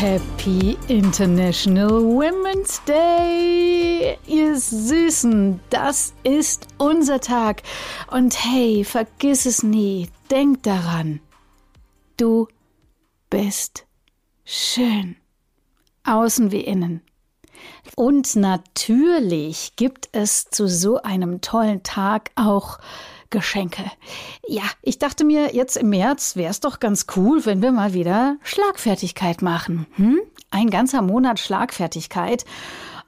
[0.00, 5.60] Happy International Women's Day, ihr Süßen.
[5.68, 7.62] Das ist unser Tag.
[8.10, 10.08] Und hey, vergiss es nie.
[10.30, 11.20] Denk daran.
[12.16, 12.48] Du
[13.28, 13.84] bist
[14.46, 15.16] schön.
[16.04, 17.02] Außen wie innen.
[17.94, 22.78] Und natürlich gibt es zu so einem tollen Tag auch
[23.30, 23.84] Geschenke.
[24.46, 27.94] Ja, ich dachte mir, jetzt im März wäre es doch ganz cool, wenn wir mal
[27.94, 29.86] wieder Schlagfertigkeit machen.
[29.94, 30.20] Hm?
[30.50, 32.44] Ein ganzer Monat Schlagfertigkeit.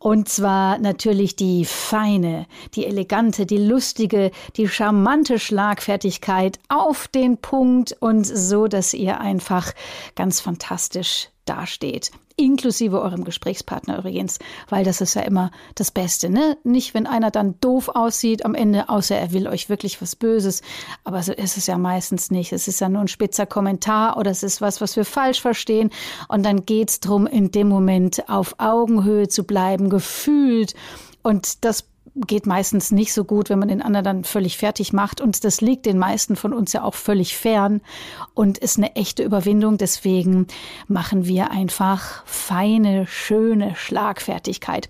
[0.00, 7.96] Und zwar natürlich die feine, die elegante, die lustige, die charmante Schlagfertigkeit auf den Punkt
[7.98, 9.72] und so, dass ihr einfach
[10.14, 16.56] ganz fantastisch dasteht inklusive eurem Gesprächspartner übrigens, weil das ist ja immer das Beste, ne?
[16.62, 20.62] Nicht, wenn einer dann doof aussieht am Ende, außer er will euch wirklich was Böses,
[21.04, 22.52] aber so ist es ja meistens nicht.
[22.52, 25.90] Es ist ja nur ein spitzer Kommentar oder es ist was, was wir falsch verstehen
[26.28, 30.74] und dann geht's drum, in dem Moment auf Augenhöhe zu bleiben, gefühlt
[31.22, 31.84] und das
[32.26, 35.20] geht meistens nicht so gut, wenn man den anderen dann völlig fertig macht.
[35.20, 37.80] Und das liegt den meisten von uns ja auch völlig fern
[38.34, 39.78] und ist eine echte Überwindung.
[39.78, 40.46] Deswegen
[40.86, 44.88] machen wir einfach feine, schöne Schlagfertigkeit.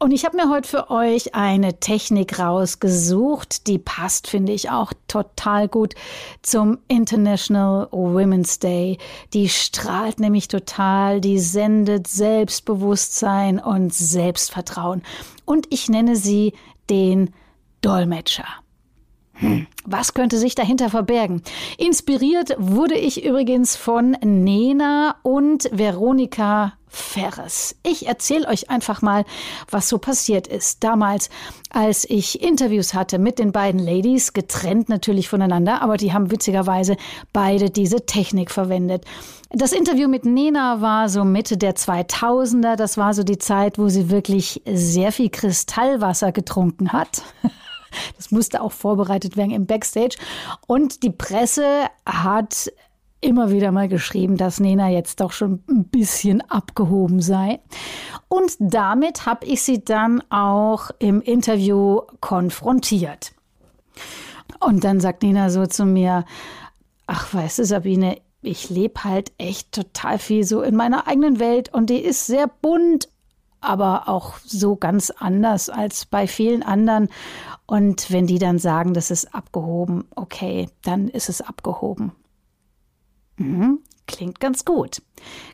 [0.00, 4.92] Und ich habe mir heute für euch eine Technik rausgesucht, die passt, finde ich, auch
[5.08, 5.94] total gut
[6.40, 8.98] zum International Women's Day.
[9.34, 15.02] Die strahlt nämlich total, die sendet Selbstbewusstsein und Selbstvertrauen.
[15.44, 16.52] Und ich nenne sie
[16.88, 17.34] den
[17.80, 18.46] Dolmetscher.
[19.84, 21.42] Was könnte sich dahinter verbergen?
[21.76, 27.76] Inspiriert wurde ich übrigens von Nena und Veronika Ferres.
[27.82, 29.24] Ich erzähle euch einfach mal,
[29.70, 30.82] was so passiert ist.
[30.82, 31.28] Damals,
[31.70, 36.96] als ich Interviews hatte mit den beiden Ladies, getrennt natürlich voneinander, aber die haben witzigerweise
[37.32, 39.04] beide diese Technik verwendet.
[39.50, 42.76] Das Interview mit Nena war so Mitte der 2000er.
[42.76, 47.22] Das war so die Zeit, wo sie wirklich sehr viel Kristallwasser getrunken hat.
[48.16, 50.16] Das musste auch vorbereitet werden im Backstage.
[50.66, 52.70] Und die Presse hat
[53.20, 57.60] immer wieder mal geschrieben, dass Nena jetzt doch schon ein bisschen abgehoben sei.
[58.28, 63.32] Und damit habe ich sie dann auch im Interview konfrontiert.
[64.60, 66.24] Und dann sagt Nena so zu mir,
[67.06, 71.72] ach weißt du Sabine, ich lebe halt echt total viel so in meiner eigenen Welt
[71.74, 73.08] und die ist sehr bunt
[73.60, 77.08] aber auch so ganz anders als bei vielen anderen.
[77.66, 82.12] Und wenn die dann sagen, das ist abgehoben, okay, dann ist es abgehoben.
[83.36, 85.02] Mhm, klingt ganz gut.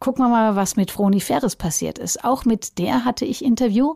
[0.00, 2.24] Gucken wir mal, was mit Froni Ferres passiert ist.
[2.24, 3.94] Auch mit der hatte ich Interview,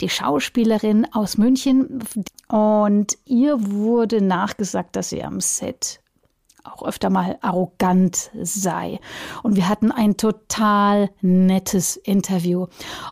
[0.00, 2.04] die Schauspielerin aus München.
[2.48, 6.00] Und ihr wurde nachgesagt, dass sie am Set
[6.64, 8.98] auch öfter mal arrogant sei.
[9.42, 12.66] Und wir hatten ein total nettes Interview.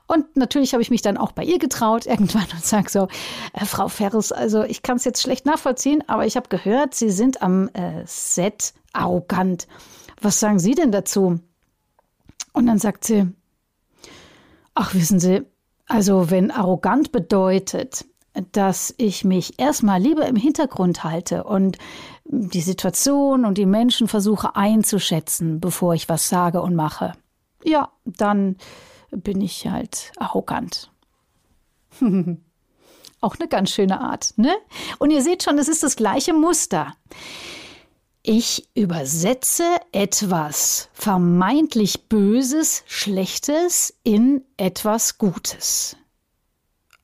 [0.07, 3.09] Und natürlich habe ich mich dann auch bei ihr getraut irgendwann und sage so,
[3.53, 7.11] äh, Frau Ferris, also ich kann es jetzt schlecht nachvollziehen, aber ich habe gehört, Sie
[7.11, 9.69] sind am äh, Set arrogant.
[10.21, 11.41] Was sagen Sie denn dazu?
[12.53, 13.29] Und dann sagt sie,
[14.75, 15.43] ach wissen Sie,
[15.87, 18.05] also wenn arrogant bedeutet,
[18.53, 21.79] dass ich mich erstmal lieber im Hintergrund halte und
[22.25, 27.13] die Situation und die Menschen versuche einzuschätzen, bevor ich was sage und mache.
[27.65, 28.57] Ja, dann
[29.11, 30.91] bin ich halt arrogant.
[33.21, 34.53] Auch eine ganz schöne Art, ne?
[34.99, 36.95] Und ihr seht schon, es ist das gleiche Muster.
[38.25, 45.97] Ich übersetze etwas vermeintlich Böses, Schlechtes in etwas Gutes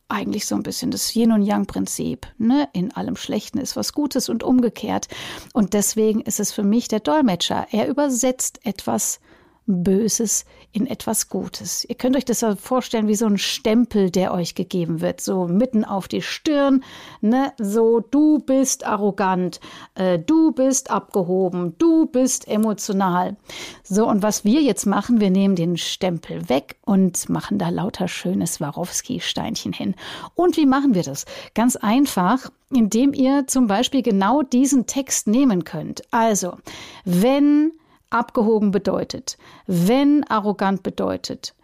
[0.09, 2.27] eigentlich so ein bisschen das Yin und Yang Prinzip.
[2.39, 2.69] Ne?
[2.73, 5.09] In allem Schlechten ist was Gutes und umgekehrt.
[5.53, 7.67] Und deswegen ist es für mich der Dolmetscher.
[7.71, 9.21] Er übersetzt etwas
[9.69, 11.85] Böses in etwas Gutes.
[11.85, 15.85] Ihr könnt euch das vorstellen wie so ein Stempel, der euch gegeben wird, so mitten
[15.85, 16.83] auf die Stirn,
[17.21, 17.53] ne?
[17.59, 19.61] So, du bist arrogant,
[19.95, 23.37] äh, du bist abgehoben, du bist emotional.
[23.85, 28.09] So, und was wir jetzt machen, wir nehmen den Stempel weg und machen da lauter
[28.09, 29.95] schönes Swarovski-Steinchen hin.
[30.35, 31.27] Und wie machen wir das?
[31.55, 36.03] Ganz einfach, indem ihr zum Beispiel genau diesen Text nehmen könnt.
[36.11, 36.57] Also,
[37.05, 37.73] wenn
[38.11, 41.55] abgehoben bedeutet, wenn arrogant bedeutet,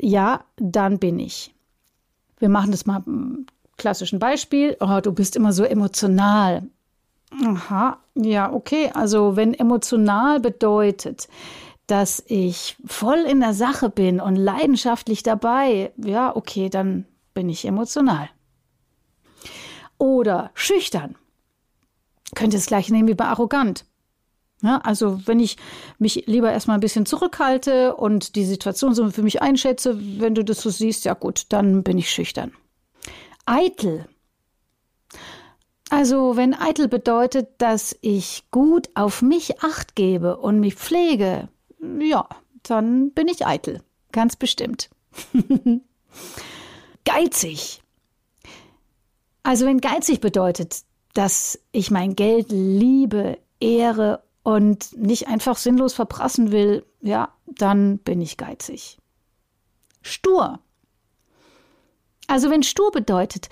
[0.00, 1.54] ja, dann bin ich.
[2.38, 3.04] Wir machen das mal
[3.76, 6.62] klassischen Beispiel, oh, du bist immer so emotional.
[7.44, 8.90] Aha, ja, okay.
[8.94, 11.28] Also wenn emotional bedeutet,
[11.86, 17.64] dass ich voll in der Sache bin und leidenschaftlich dabei, ja, okay, dann bin ich
[17.64, 18.28] emotional.
[19.98, 21.16] Oder schüchtern.
[22.34, 23.84] Könnte es gleich nehmen wie bei arrogant.
[24.62, 25.56] Ja, also wenn ich
[25.98, 30.44] mich lieber erstmal ein bisschen zurückhalte und die Situation so für mich einschätze, wenn du
[30.44, 32.52] das so siehst, ja gut, dann bin ich schüchtern.
[33.46, 34.06] Eitel.
[35.88, 41.48] Also wenn eitel bedeutet, dass ich gut auf mich acht gebe und mich pflege,
[41.98, 42.28] ja,
[42.62, 43.82] dann bin ich eitel.
[44.12, 44.90] Ganz bestimmt.
[47.04, 47.82] geizig.
[49.42, 50.82] Also wenn geizig bedeutet,
[51.14, 58.20] dass ich mein Geld liebe, ehre und nicht einfach sinnlos verprassen will, ja, dann bin
[58.20, 58.98] ich geizig.
[60.02, 60.60] Stur.
[62.26, 63.48] Also wenn stur bedeutet,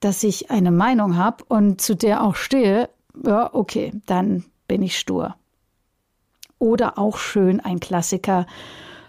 [0.00, 2.90] dass ich eine Meinung habe und zu der auch stehe,
[3.24, 5.36] ja, okay, dann bin ich stur.
[6.58, 8.46] Oder auch schön ein Klassiker,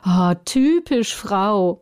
[0.06, 1.81] oh, typisch Frau.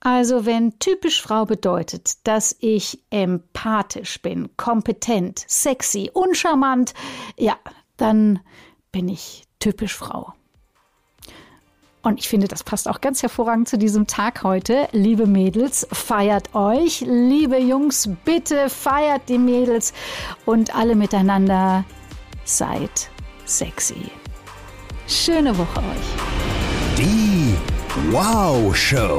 [0.00, 6.94] Also wenn typisch Frau bedeutet, dass ich empathisch bin, kompetent, sexy, uncharmant,
[7.36, 7.56] ja,
[7.96, 8.40] dann
[8.92, 10.32] bin ich typisch Frau.
[12.02, 14.86] Und ich finde, das passt auch ganz hervorragend zu diesem Tag heute.
[14.92, 17.00] Liebe Mädels, feiert euch.
[17.00, 19.92] Liebe Jungs, bitte feiert die Mädels
[20.44, 21.84] und alle miteinander
[22.44, 23.10] seid
[23.44, 24.10] sexy.
[25.08, 26.96] Schöne Woche euch.
[26.96, 27.56] Die
[28.12, 29.18] Wow Show.